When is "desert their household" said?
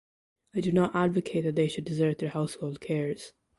1.85-2.79